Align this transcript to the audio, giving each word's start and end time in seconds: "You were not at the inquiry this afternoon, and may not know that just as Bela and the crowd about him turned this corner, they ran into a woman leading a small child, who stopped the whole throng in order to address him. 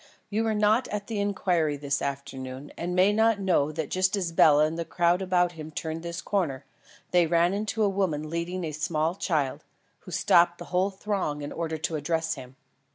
"You 0.31 0.45
were 0.45 0.55
not 0.55 0.87
at 0.87 1.05
the 1.05 1.19
inquiry 1.19 1.77
this 1.77 2.01
afternoon, 2.01 2.71
and 2.75 2.95
may 2.95 3.13
not 3.13 3.39
know 3.39 3.71
that 3.71 3.91
just 3.91 4.15
as 4.15 4.31
Bela 4.31 4.65
and 4.65 4.75
the 4.75 4.83
crowd 4.83 5.21
about 5.21 5.51
him 5.51 5.69
turned 5.69 6.01
this 6.01 6.23
corner, 6.23 6.65
they 7.11 7.27
ran 7.27 7.53
into 7.53 7.83
a 7.83 7.87
woman 7.87 8.27
leading 8.27 8.63
a 8.63 8.71
small 8.71 9.13
child, 9.13 9.63
who 9.99 10.09
stopped 10.09 10.57
the 10.57 10.65
whole 10.73 10.89
throng 10.89 11.43
in 11.43 11.51
order 11.51 11.77
to 11.77 11.97
address 11.97 12.33
him. 12.33 12.55